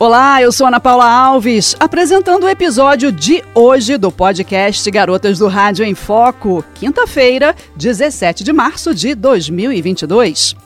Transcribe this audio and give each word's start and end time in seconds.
Olá, 0.00 0.40
eu 0.40 0.50
sou 0.50 0.66
Ana 0.66 0.80
Paula 0.80 1.04
Alves, 1.04 1.76
apresentando 1.78 2.44
o 2.44 2.48
episódio 2.48 3.12
de 3.12 3.44
hoje 3.54 3.98
do 3.98 4.10
podcast 4.10 4.90
Garotas 4.90 5.38
do 5.38 5.46
Rádio 5.46 5.84
em 5.84 5.94
Foco, 5.94 6.64
quinta-feira, 6.74 7.54
17 7.76 8.42
de 8.42 8.50
março 8.50 8.94
de 8.94 9.14
2022. 9.14 10.56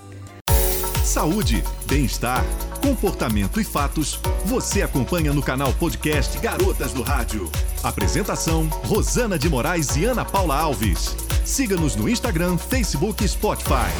Saúde, 1.03 1.65
bem-estar, 1.89 2.45
comportamento 2.81 3.61
e 3.61 3.65
fatos, 3.65 4.21
você 4.45 4.83
acompanha 4.83 5.33
no 5.33 5.43
canal 5.43 5.73
podcast 5.73 6.39
Garotas 6.39 6.93
do 6.93 7.03
Rádio. 7.03 7.51
Apresentação: 7.83 8.69
Rosana 8.85 9.37
de 9.37 9.49
Moraes 9.49 9.97
e 9.97 10.05
Ana 10.05 10.25
Paula 10.25 10.57
Alves. 10.57 11.17
Siga-nos 11.45 11.97
no 11.97 12.09
Instagram, 12.09 12.57
Facebook 12.57 13.25
e 13.25 13.29
Spotify. 13.29 13.91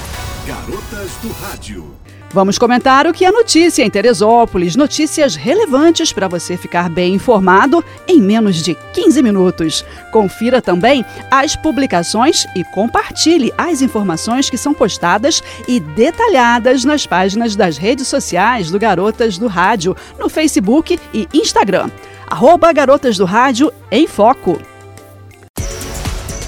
Garotas 0.47 1.11
do 1.21 1.33
Rádio. 1.43 1.93
Vamos 2.35 2.59
comentar 2.59 3.07
o 3.07 3.13
que 3.13 3.25
é 3.25 3.31
notícia 3.31 3.85
em 3.85 3.89
Teresópolis, 3.89 4.75
notícias 4.75 5.37
relevantes 5.37 6.13
para 6.13 6.27
você 6.27 6.57
ficar 6.57 6.91
bem 6.91 7.15
informado 7.15 7.83
em 8.09 8.21
menos 8.21 8.57
de 8.57 8.75
15 8.93 9.23
minutos. 9.23 9.85
Confira 10.11 10.61
também 10.61 11.05
as 11.31 11.55
publicações 11.55 12.45
e 12.57 12.65
compartilhe 12.65 13.55
as 13.57 13.83
informações 13.83 14.51
que 14.51 14.59
são 14.59 14.75
postadas 14.75 15.45
e 15.69 15.79
detalhadas 15.79 16.85
nas 16.85 17.07
páginas 17.07 17.55
das 17.55 17.79
redes 17.79 18.09
sociais 18.09 18.69
do 18.69 18.81
Garotas 18.81 19.39
do 19.39 19.47
Rádio, 19.47 19.97
no 20.19 20.29
Facebook 20.29 20.99
e 21.15 21.29
Instagram. 21.33 21.89
Arroba 22.27 22.73
Garotas 22.73 23.17
do 23.17 23.25
Rádio 23.25 23.73
em 23.93 24.09
Foco. 24.09 24.61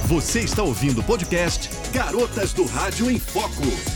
Você 0.06 0.40
está 0.40 0.64
ouvindo 0.64 1.00
o 1.00 1.04
podcast 1.04 1.70
Garotas 1.92 2.52
do 2.52 2.64
Rádio 2.66 3.08
em 3.08 3.20
Foco. 3.20 3.95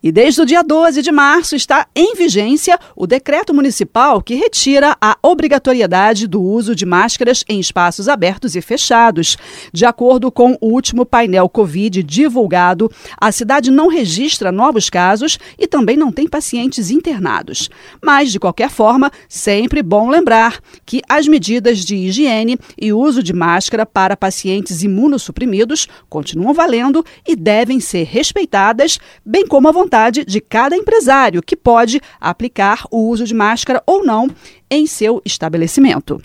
E 0.00 0.12
desde 0.12 0.40
o 0.40 0.46
dia 0.46 0.62
12 0.62 1.02
de 1.02 1.10
março 1.10 1.56
está 1.56 1.88
em 1.92 2.14
vigência 2.14 2.78
o 2.94 3.04
decreto 3.04 3.52
municipal 3.52 4.22
que 4.22 4.36
retira 4.36 4.96
a 5.00 5.18
obrigatoriedade 5.20 6.28
do 6.28 6.40
uso 6.40 6.72
de 6.72 6.86
máscaras 6.86 7.42
em 7.48 7.58
espaços 7.58 8.08
abertos 8.08 8.54
e 8.54 8.60
fechados. 8.60 9.36
De 9.72 9.84
acordo 9.84 10.30
com 10.30 10.56
o 10.60 10.72
último 10.72 11.04
painel 11.04 11.48
Covid 11.48 12.00
divulgado, 12.04 12.88
a 13.20 13.32
cidade 13.32 13.72
não 13.72 13.88
registra 13.88 14.52
novos 14.52 14.88
casos 14.88 15.36
e 15.58 15.66
também 15.66 15.96
não 15.96 16.12
tem 16.12 16.28
pacientes 16.28 16.92
internados. 16.92 17.68
Mas, 18.00 18.30
de 18.30 18.38
qualquer 18.38 18.70
forma, 18.70 19.10
sempre 19.28 19.82
bom 19.82 20.08
lembrar 20.08 20.60
que 20.86 21.02
as 21.08 21.26
medidas 21.26 21.84
de 21.84 21.96
higiene 21.96 22.56
e 22.80 22.92
uso 22.92 23.20
de 23.20 23.32
máscara 23.32 23.84
para 23.84 24.16
pacientes 24.16 24.84
imunossuprimidos 24.84 25.88
continuam 26.08 26.54
valendo 26.54 27.04
e 27.26 27.34
devem 27.34 27.80
ser 27.80 28.04
respeitadas, 28.04 29.00
bem 29.26 29.44
como 29.44 29.66
a 29.66 29.72
vontade 29.72 29.87
vontade 29.88 30.22
de 30.22 30.38
cada 30.38 30.76
empresário, 30.76 31.42
que 31.42 31.56
pode 31.56 31.98
aplicar 32.20 32.84
o 32.90 33.08
uso 33.08 33.24
de 33.24 33.34
máscara 33.34 33.82
ou 33.86 34.04
não 34.04 34.28
em 34.70 34.86
seu 34.86 35.22
estabelecimento. 35.24 36.20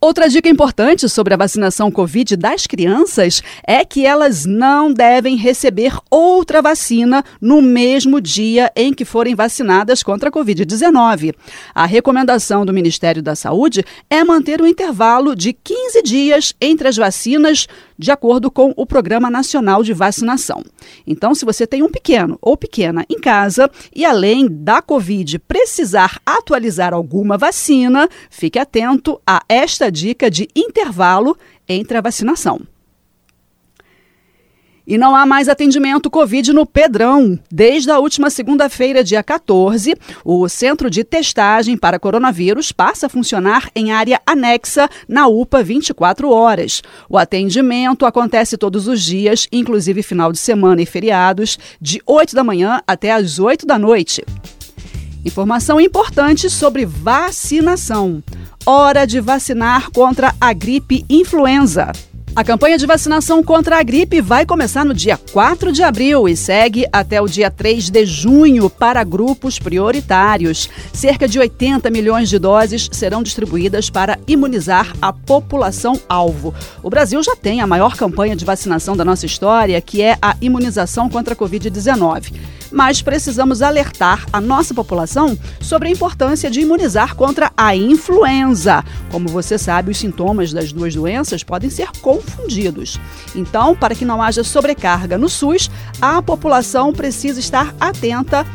Outra 0.00 0.28
dica 0.28 0.48
importante 0.48 1.08
sobre 1.08 1.34
a 1.34 1.36
vacinação 1.36 1.90
Covid 1.90 2.36
das 2.36 2.68
crianças 2.68 3.42
é 3.66 3.84
que 3.84 4.06
elas 4.06 4.46
não 4.46 4.92
devem 4.92 5.34
receber 5.34 5.92
outra 6.08 6.62
vacina 6.62 7.24
no 7.40 7.60
mesmo 7.60 8.20
dia 8.20 8.70
em 8.76 8.94
que 8.94 9.04
forem 9.04 9.34
vacinadas 9.34 10.04
contra 10.04 10.28
a 10.28 10.32
Covid-19. 10.32 11.34
A 11.74 11.84
recomendação 11.84 12.64
do 12.64 12.72
Ministério 12.72 13.20
da 13.20 13.34
Saúde 13.34 13.84
é 14.08 14.22
manter 14.22 14.60
o 14.60 14.64
um 14.64 14.68
intervalo 14.68 15.34
de 15.34 15.52
15 15.52 16.02
dias 16.02 16.54
entre 16.60 16.86
as 16.86 16.96
vacinas 16.96 17.66
de 17.98 18.10
acordo 18.10 18.50
com 18.50 18.72
o 18.76 18.86
Programa 18.86 19.28
Nacional 19.30 19.82
de 19.82 19.92
Vacinação. 19.92 20.62
Então, 21.06 21.34
se 21.34 21.44
você 21.44 21.66
tem 21.66 21.82
um 21.82 21.90
pequeno 21.90 22.38
ou 22.40 22.56
pequena 22.56 23.04
em 23.10 23.18
casa 23.18 23.70
e 23.94 24.04
além 24.04 24.46
da 24.48 24.80
Covid 24.80 25.38
precisar 25.40 26.20
atualizar 26.24 26.94
alguma 26.94 27.36
vacina, 27.36 28.08
fique 28.30 28.58
atento 28.58 29.20
a 29.26 29.42
esta 29.48 29.90
dica 29.90 30.30
de 30.30 30.48
intervalo 30.54 31.36
entre 31.68 31.98
a 31.98 32.00
vacinação. 32.00 32.60
E 34.88 34.96
não 34.96 35.14
há 35.14 35.26
mais 35.26 35.50
atendimento 35.50 36.08
Covid 36.08 36.50
no 36.54 36.64
Pedrão. 36.64 37.38
Desde 37.52 37.90
a 37.90 37.98
última 37.98 38.30
segunda-feira, 38.30 39.04
dia 39.04 39.22
14, 39.22 39.94
o 40.24 40.48
centro 40.48 40.88
de 40.88 41.04
testagem 41.04 41.76
para 41.76 41.98
coronavírus 41.98 42.72
passa 42.72 43.04
a 43.04 43.08
funcionar 43.10 43.68
em 43.76 43.92
área 43.92 44.18
anexa 44.24 44.88
na 45.06 45.26
UPA 45.28 45.62
24 45.62 46.30
horas. 46.30 46.82
O 47.06 47.18
atendimento 47.18 48.06
acontece 48.06 48.56
todos 48.56 48.88
os 48.88 49.02
dias, 49.02 49.46
inclusive 49.52 50.02
final 50.02 50.32
de 50.32 50.38
semana 50.38 50.80
e 50.80 50.86
feriados, 50.86 51.58
de 51.78 52.00
8 52.06 52.34
da 52.34 52.42
manhã 52.42 52.80
até 52.86 53.12
as 53.12 53.38
8 53.38 53.66
da 53.66 53.78
noite. 53.78 54.24
Informação 55.22 55.78
importante 55.78 56.48
sobre 56.48 56.86
vacinação. 56.86 58.22
Hora 58.64 59.06
de 59.06 59.20
vacinar 59.20 59.90
contra 59.90 60.34
a 60.40 60.54
gripe 60.54 61.04
influenza. 61.10 61.92
A 62.38 62.44
campanha 62.44 62.78
de 62.78 62.86
vacinação 62.86 63.42
contra 63.42 63.80
a 63.80 63.82
gripe 63.82 64.20
vai 64.20 64.46
começar 64.46 64.84
no 64.84 64.94
dia 64.94 65.18
4 65.32 65.72
de 65.72 65.82
abril 65.82 66.28
e 66.28 66.36
segue 66.36 66.86
até 66.92 67.20
o 67.20 67.26
dia 67.26 67.50
3 67.50 67.90
de 67.90 68.06
junho 68.06 68.70
para 68.70 69.02
grupos 69.02 69.58
prioritários. 69.58 70.70
Cerca 70.92 71.26
de 71.26 71.36
80 71.40 71.90
milhões 71.90 72.28
de 72.28 72.38
doses 72.38 72.88
serão 72.92 73.24
distribuídas 73.24 73.90
para 73.90 74.20
imunizar 74.24 74.92
a 75.02 75.12
população 75.12 76.00
alvo. 76.08 76.54
O 76.80 76.88
Brasil 76.88 77.20
já 77.24 77.34
tem 77.34 77.60
a 77.60 77.66
maior 77.66 77.96
campanha 77.96 78.36
de 78.36 78.44
vacinação 78.44 78.96
da 78.96 79.04
nossa 79.04 79.26
história, 79.26 79.80
que 79.80 80.00
é 80.00 80.16
a 80.22 80.36
imunização 80.40 81.08
contra 81.08 81.34
a 81.34 81.36
Covid-19 81.36 82.34
mas 82.70 83.02
precisamos 83.02 83.62
alertar 83.62 84.26
a 84.32 84.40
nossa 84.40 84.74
população 84.74 85.38
sobre 85.60 85.88
a 85.88 85.90
importância 85.90 86.50
de 86.50 86.60
imunizar 86.60 87.14
contra 87.14 87.50
a 87.56 87.74
influenza. 87.74 88.84
Como 89.10 89.28
você 89.28 89.58
sabe, 89.58 89.90
os 89.90 89.98
sintomas 89.98 90.52
das 90.52 90.72
duas 90.72 90.94
doenças 90.94 91.42
podem 91.42 91.70
ser 91.70 91.88
confundidos. 92.28 93.00
Então, 93.34 93.74
para 93.74 93.94
que 93.94 94.04
não 94.04 94.22
haja 94.22 94.44
sobrecarga 94.44 95.18
no 95.18 95.28
SUS, 95.28 95.70
a 96.00 96.20
população 96.22 96.92
precisa 96.92 97.40
estar 97.40 97.74
atenta 97.80 98.46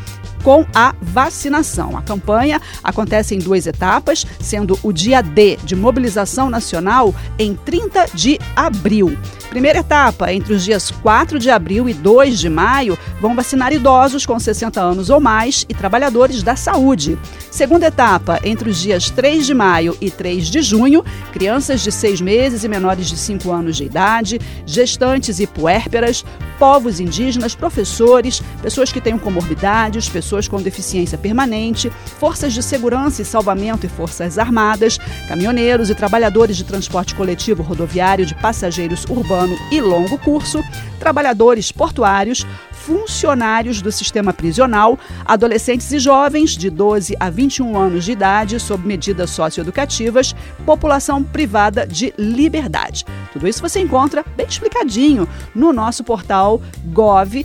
com 0.42 0.66
a 0.74 0.94
vacinação. 1.00 1.96
A 1.96 2.02
campanha 2.02 2.60
acontece 2.82 3.34
em 3.34 3.38
duas 3.38 3.66
etapas, 3.66 4.26
sendo 4.38 4.78
o 4.82 4.92
dia 4.92 5.22
D 5.22 5.56
de 5.64 5.74
mobilização 5.74 6.50
nacional 6.50 7.14
em 7.38 7.54
30 7.54 8.08
de 8.12 8.38
abril. 8.54 9.16
Primeira 9.54 9.78
etapa, 9.78 10.32
entre 10.32 10.52
os 10.52 10.64
dias 10.64 10.90
4 10.90 11.38
de 11.38 11.48
abril 11.48 11.88
e 11.88 11.94
2 11.94 12.40
de 12.40 12.48
maio, 12.48 12.98
vão 13.20 13.36
vacinar 13.36 13.72
idosos 13.72 14.26
com 14.26 14.36
60 14.36 14.80
anos 14.80 15.10
ou 15.10 15.20
mais 15.20 15.64
e 15.68 15.72
trabalhadores 15.72 16.42
da 16.42 16.56
saúde. 16.56 17.16
Segunda 17.52 17.86
etapa, 17.86 18.40
entre 18.42 18.68
os 18.68 18.78
dias 18.78 19.10
3 19.10 19.46
de 19.46 19.54
maio 19.54 19.96
e 20.00 20.10
3 20.10 20.48
de 20.48 20.60
junho, 20.60 21.04
crianças 21.32 21.82
de 21.82 21.92
6 21.92 22.20
meses 22.20 22.64
e 22.64 22.68
menores 22.68 23.06
de 23.06 23.16
5 23.16 23.52
anos 23.52 23.76
de 23.76 23.84
idade, 23.84 24.40
gestantes 24.66 25.38
e 25.38 25.46
puérperas, 25.46 26.24
povos 26.58 26.98
indígenas, 26.98 27.54
professores, 27.54 28.42
pessoas 28.60 28.92
que 28.92 29.00
tenham 29.00 29.20
comorbidades, 29.20 30.08
pessoas 30.08 30.48
com 30.48 30.60
deficiência 30.60 31.16
permanente, 31.16 31.92
forças 32.18 32.52
de 32.52 32.60
segurança 32.60 33.22
e 33.22 33.24
salvamento 33.24 33.86
e 33.86 33.88
forças 33.88 34.36
armadas, 34.36 34.98
caminhoneiros 35.28 35.90
e 35.90 35.94
trabalhadores 35.94 36.56
de 36.56 36.64
transporte 36.64 37.14
coletivo 37.14 37.62
rodoviário 37.62 38.26
de 38.26 38.34
passageiros 38.34 39.04
e 39.70 39.80
longo 39.80 40.18
curso, 40.18 40.62
trabalhadores 40.98 41.70
portuários, 41.72 42.46
funcionários 42.72 43.80
do 43.80 43.90
sistema 43.90 44.32
prisional, 44.32 44.98
adolescentes 45.24 45.90
e 45.90 45.98
jovens 45.98 46.50
de 46.50 46.68
12 46.68 47.16
a 47.18 47.30
21 47.30 47.78
anos 47.78 48.04
de 48.04 48.12
idade 48.12 48.60
sob 48.60 48.86
medidas 48.86 49.30
socioeducativas, 49.30 50.34
população 50.66 51.22
privada 51.22 51.86
de 51.86 52.12
liberdade. 52.18 53.04
Tudo 53.32 53.48
isso 53.48 53.62
você 53.62 53.80
encontra 53.80 54.24
bem 54.36 54.46
explicadinho 54.46 55.26
no 55.54 55.72
nosso 55.72 56.04
portal 56.04 56.60
gov 56.86 57.44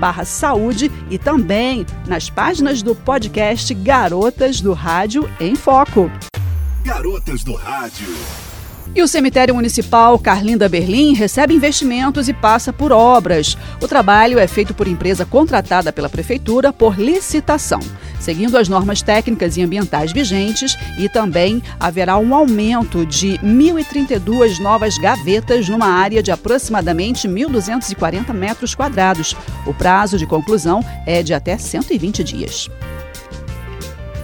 barra 0.00 0.24
saúde 0.24 0.90
e 1.08 1.16
também 1.16 1.86
nas 2.08 2.28
páginas 2.28 2.82
do 2.82 2.92
podcast 2.92 3.72
Garotas 3.72 4.60
do 4.60 4.72
Rádio 4.72 5.30
em 5.38 5.54
Foco. 5.54 6.10
Garotas 6.84 7.44
do 7.44 7.54
Rádio. 7.54 8.08
E 8.94 9.02
o 9.02 9.08
cemitério 9.08 9.54
municipal 9.54 10.18
Carlinda 10.18 10.68
Berlim 10.68 11.14
recebe 11.14 11.54
investimentos 11.54 12.28
e 12.28 12.34
passa 12.34 12.74
por 12.74 12.92
obras. 12.92 13.56
O 13.80 13.88
trabalho 13.88 14.38
é 14.38 14.46
feito 14.46 14.74
por 14.74 14.86
empresa 14.86 15.24
contratada 15.24 15.90
pela 15.90 16.10
prefeitura 16.10 16.74
por 16.74 16.98
licitação, 16.98 17.80
seguindo 18.20 18.58
as 18.58 18.68
normas 18.68 19.00
técnicas 19.00 19.56
e 19.56 19.62
ambientais 19.62 20.12
vigentes 20.12 20.76
e 20.98 21.08
também 21.08 21.62
haverá 21.80 22.18
um 22.18 22.34
aumento 22.34 23.06
de 23.06 23.38
1.032 23.38 24.58
novas 24.58 24.98
gavetas 24.98 25.70
numa 25.70 25.86
área 25.86 26.22
de 26.22 26.30
aproximadamente 26.30 27.26
1.240 27.26 28.34
metros 28.34 28.74
quadrados. 28.74 29.34
O 29.66 29.72
prazo 29.72 30.18
de 30.18 30.26
conclusão 30.26 30.84
é 31.06 31.22
de 31.22 31.32
até 31.32 31.56
120 31.56 32.22
dias. 32.22 32.68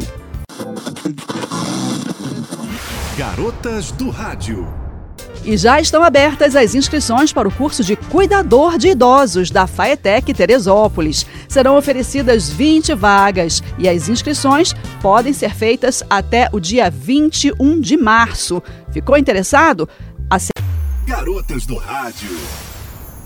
Garotas 3.17 3.90
do 3.93 4.11
Rádio. 4.11 4.67
E 5.44 5.56
já 5.56 5.81
estão 5.81 6.02
abertas 6.02 6.55
as 6.55 6.75
inscrições 6.75 7.32
para 7.32 7.49
o 7.49 7.50
curso 7.52 7.82
de 7.82 7.96
Cuidador 7.96 8.76
de 8.76 8.88
Idosos 8.88 9.50
da 9.50 9.67
Faetec 9.67 10.35
Teresópolis. 10.35 11.25
Serão 11.49 11.76
oferecidas 11.76 12.50
20 12.50 12.94
vagas 12.94 13.62
e 13.79 13.88
as 13.88 14.08
inscrições 14.08 14.75
podem 15.00 15.32
ser 15.32 15.55
feitas 15.55 16.02
até 16.11 16.49
o 16.52 16.61
dia 16.61 16.90
21 16.90 17.81
de 17.81 17.96
março. 17.96 18.62
Ficou 18.93 19.17
interessado? 19.17 19.88
Garotas 21.06 21.64
do 21.64 21.76
Rádio. 21.76 22.68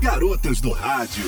Garotas 0.00 0.60
do 0.60 0.72
Rádio. 0.72 1.24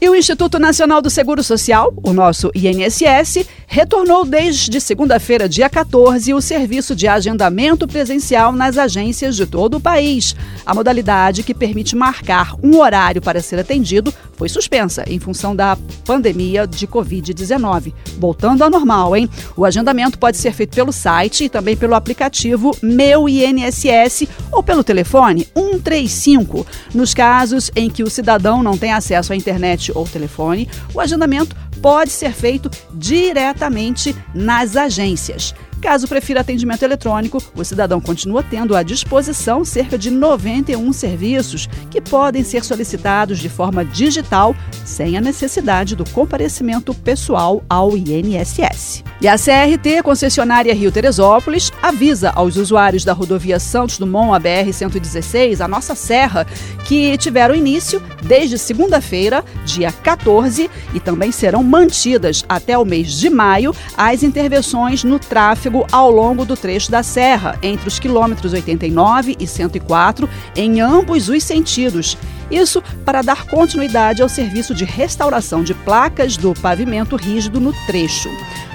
E 0.00 0.08
o 0.08 0.14
Instituto 0.14 0.58
Nacional 0.58 1.00
do 1.00 1.08
Seguro 1.08 1.42
Social, 1.42 1.94
o 2.04 2.12
nosso 2.12 2.50
INSS, 2.54 3.46
retornou 3.66 4.24
desde 4.24 4.80
segunda-feira, 4.80 5.48
dia 5.48 5.68
14, 5.68 6.32
o 6.32 6.40
serviço 6.40 6.94
de 6.94 7.08
agendamento 7.08 7.86
presencial 7.86 8.52
nas 8.52 8.78
agências 8.78 9.36
de 9.36 9.44
todo 9.44 9.76
o 9.76 9.80
país. 9.80 10.34
A 10.64 10.74
modalidade 10.74 11.42
que 11.42 11.52
permite 11.52 11.96
marcar 11.96 12.54
um 12.62 12.78
horário 12.78 13.20
para 13.20 13.42
ser 13.42 13.58
atendido 13.58 14.14
foi 14.36 14.48
suspensa 14.48 15.04
em 15.06 15.18
função 15.18 15.56
da 15.56 15.76
pandemia 16.04 16.66
de 16.66 16.86
Covid-19. 16.86 17.92
Voltando 18.18 18.62
ao 18.62 18.70
normal, 18.70 19.16
hein? 19.16 19.28
O 19.56 19.64
agendamento 19.64 20.18
pode 20.18 20.36
ser 20.36 20.52
feito 20.52 20.74
pelo 20.74 20.92
site 20.92 21.44
e 21.44 21.48
também 21.48 21.76
pelo 21.76 21.94
aplicativo 21.94 22.76
Meu 22.82 23.28
INSS 23.28 24.28
ou 24.52 24.62
pelo 24.62 24.84
telefone 24.84 25.46
135. 25.54 26.66
Nos 26.94 27.14
casos 27.14 27.70
em 27.74 27.90
que 27.90 28.02
o 28.02 28.10
cidadão 28.10 28.62
não 28.62 28.76
tem 28.76 28.92
acesso 28.92 29.32
à 29.32 29.36
internet 29.36 29.90
ou 29.94 30.06
telefone, 30.06 30.68
o 30.94 31.00
agendamento 31.00 31.56
pode 31.80 32.10
ser 32.10 32.32
feito 32.32 32.70
diretamente 32.92 34.14
nas 34.34 34.76
agências. 34.76 35.54
Caso 35.80 36.08
prefira 36.08 36.40
atendimento 36.40 36.82
eletrônico, 36.82 37.42
o 37.54 37.64
cidadão 37.64 38.00
continua 38.00 38.42
tendo 38.42 38.74
à 38.74 38.82
disposição 38.82 39.64
cerca 39.64 39.98
de 39.98 40.10
91 40.10 40.92
serviços 40.92 41.68
que 41.90 42.00
podem 42.00 42.42
ser 42.42 42.64
solicitados 42.64 43.38
de 43.38 43.48
forma 43.48 43.84
digital, 43.84 44.56
sem 44.84 45.16
a 45.16 45.20
necessidade 45.20 45.94
do 45.94 46.08
comparecimento 46.10 46.94
pessoal 46.94 47.62
ao 47.68 47.96
INSS. 47.96 49.04
E 49.20 49.28
a 49.28 49.36
CRT, 49.36 50.02
concessionária 50.02 50.74
Rio 50.74 50.92
Teresópolis, 50.92 51.72
avisa 51.82 52.30
aos 52.30 52.56
usuários 52.56 53.04
da 53.04 53.12
rodovia 53.12 53.58
Santos 53.58 53.98
Dumont, 53.98 54.34
a 54.34 54.40
BR-116, 54.40 55.60
a 55.60 55.68
nossa 55.68 55.94
serra, 55.94 56.46
que 56.84 57.16
tiveram 57.16 57.54
início 57.54 58.02
desde 58.22 58.58
segunda-feira, 58.58 59.44
dia 59.64 59.90
14, 59.90 60.70
e 60.94 61.00
também 61.00 61.32
serão 61.32 61.62
mantidas 61.62 62.44
até 62.48 62.76
o 62.76 62.84
mês 62.84 63.12
de 63.12 63.30
maio 63.30 63.74
as 63.96 64.22
intervenções 64.22 65.02
no 65.02 65.18
tráfego 65.18 65.75
ao 65.90 66.10
longo 66.10 66.44
do 66.44 66.56
trecho 66.56 66.90
da 66.90 67.02
serra, 67.02 67.58
entre 67.62 67.88
os 67.88 67.98
quilômetros 67.98 68.52
89 68.52 69.36
e 69.38 69.46
104, 69.46 70.28
em 70.54 70.80
ambos 70.80 71.28
os 71.28 71.42
sentidos. 71.42 72.16
Isso 72.50 72.82
para 73.04 73.22
dar 73.22 73.46
continuidade 73.46 74.22
ao 74.22 74.28
serviço 74.28 74.74
de 74.74 74.84
restauração 74.84 75.62
de 75.62 75.74
placas 75.74 76.36
do 76.36 76.54
pavimento 76.54 77.16
rígido 77.16 77.60
no 77.60 77.72
trecho. 77.86 78.30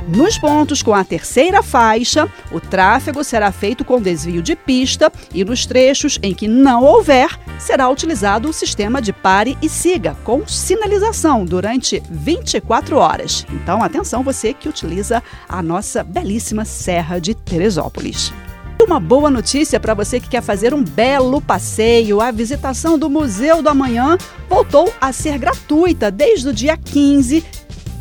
Nos 0.08 0.38
pontos 0.38 0.82
com 0.82 0.94
a 0.94 1.04
terceira 1.04 1.62
faixa, 1.62 2.28
o 2.52 2.60
tráfego 2.60 3.24
será 3.24 3.52
feito 3.52 3.86
com 3.86 4.02
desvio 4.02 4.42
de 4.42 4.56
pista 4.56 5.12
e 5.34 5.46
nos 5.46 5.66
trechos 5.66 6.20
em 6.22 6.34
que 6.34 6.48
não 6.48 6.84
houver, 6.84 7.40
será 7.60 7.88
utilizado 7.90 8.50
o 8.50 8.54
sistema 8.54 9.02
de 9.02 9.14
pare 9.14 9.58
e 9.62 9.70
siga, 9.70 10.18
com 10.24 10.46
sinalização 10.48 11.46
durante 11.46 12.02
24 12.10 12.98
horas. 12.98 13.46
Então, 13.52 13.84
atenção 13.84 14.24
você 14.24 14.54
que 14.54 14.68
utiliza 14.68 15.24
a 15.48 15.62
nossa 15.62 16.04
belíssima 16.04 16.66
Serra 16.66 17.20
de 17.20 17.36
Teresópolis. 17.36 18.34
Uma 18.84 19.00
boa 19.00 19.30
notícia 19.30 19.80
para 19.80 19.94
você 19.94 20.20
que 20.20 20.28
quer 20.28 20.42
fazer 20.42 20.74
um 20.74 20.84
belo 20.84 21.40
passeio. 21.40 22.20
A 22.20 22.32
visitação 22.32 22.98
do 22.98 23.12
Museu 23.12 23.62
do 23.62 23.70
Amanhã 23.70 24.18
voltou 24.50 24.92
a 25.00 25.14
ser 25.14 25.38
gratuita 25.38 26.10
desde 26.10 26.50
o 26.50 26.54
dia 26.54 26.76
15, 26.76 27.46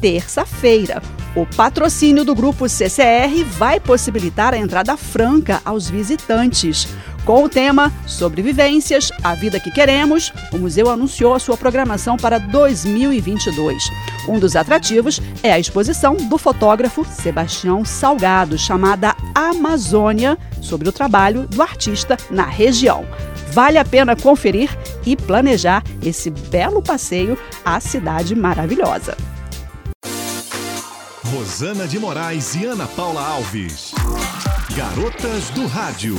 terça-feira. 0.00 1.02
O 1.36 1.44
patrocínio 1.44 2.24
do 2.24 2.34
grupo 2.34 2.66
CCR 2.66 3.44
vai 3.44 3.78
possibilitar 3.78 4.54
a 4.54 4.58
entrada 4.58 4.96
franca 4.96 5.60
aos 5.66 5.88
visitantes. 5.88 6.88
Com 7.24 7.44
o 7.44 7.48
tema 7.48 7.92
Sobrevivências, 8.06 9.10
a 9.22 9.34
vida 9.34 9.60
que 9.60 9.70
queremos, 9.70 10.32
o 10.52 10.58
museu 10.58 10.90
anunciou 10.90 11.34
a 11.34 11.38
sua 11.38 11.56
programação 11.56 12.16
para 12.16 12.38
2022. 12.38 13.84
Um 14.28 14.38
dos 14.38 14.56
atrativos 14.56 15.20
é 15.42 15.52
a 15.52 15.58
exposição 15.58 16.16
do 16.16 16.38
fotógrafo 16.38 17.04
Sebastião 17.04 17.84
Salgado, 17.84 18.58
chamada 18.58 19.14
Amazônia, 19.34 20.38
sobre 20.60 20.88
o 20.88 20.92
trabalho 20.92 21.46
do 21.46 21.62
artista 21.62 22.16
na 22.30 22.46
região. 22.46 23.06
Vale 23.52 23.78
a 23.78 23.84
pena 23.84 24.16
conferir 24.16 24.70
e 25.04 25.16
planejar 25.16 25.82
esse 26.02 26.30
belo 26.30 26.82
passeio 26.82 27.38
à 27.64 27.80
cidade 27.80 28.34
maravilhosa. 28.34 29.16
Rosana 31.24 31.86
de 31.86 31.98
Moraes 31.98 32.54
e 32.56 32.64
Ana 32.64 32.86
Paula 32.88 33.24
Alves. 33.24 33.92
Garotas 34.76 35.50
do 35.50 35.66
Rádio. 35.66 36.16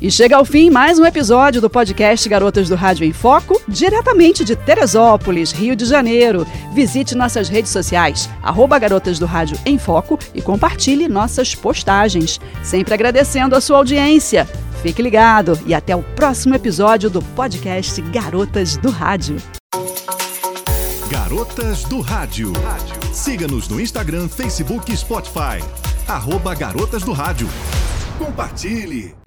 E 0.00 0.10
chega 0.10 0.36
ao 0.36 0.44
fim 0.44 0.68
mais 0.68 0.98
um 0.98 1.06
episódio 1.06 1.58
do 1.60 1.70
podcast 1.70 2.28
Garotas 2.28 2.68
do 2.68 2.74
Rádio 2.74 3.06
em 3.06 3.14
Foco, 3.14 3.60
diretamente 3.66 4.44
de 4.44 4.54
Teresópolis, 4.54 5.52
Rio 5.52 5.74
de 5.74 5.86
Janeiro. 5.86 6.46
Visite 6.74 7.14
nossas 7.14 7.48
redes 7.48 7.70
sociais, 7.70 8.28
arroba 8.42 8.78
Garotas 8.78 9.18
do 9.18 9.24
Rádio 9.24 9.58
em 9.64 9.78
Foco 9.78 10.18
e 10.34 10.42
compartilhe 10.42 11.08
nossas 11.08 11.54
postagens. 11.54 12.38
Sempre 12.62 12.92
agradecendo 12.92 13.56
a 13.56 13.60
sua 13.60 13.78
audiência. 13.78 14.46
Fique 14.82 15.00
ligado 15.00 15.58
e 15.64 15.74
até 15.74 15.96
o 15.96 16.02
próximo 16.02 16.54
episódio 16.54 17.08
do 17.08 17.22
podcast 17.22 18.00
Garotas 18.02 18.76
do 18.76 18.90
Rádio. 18.90 19.38
Garotas 21.10 21.84
do 21.84 22.02
Rádio. 22.02 22.52
Siga-nos 23.14 23.66
no 23.68 23.80
Instagram, 23.80 24.28
Facebook 24.28 24.92
e 24.92 24.96
Spotify. 24.96 25.64
Arroba 26.06 26.54
Garotas 26.54 27.02
do 27.02 27.12
Rádio. 27.12 27.48
Compartilhe! 28.18 29.25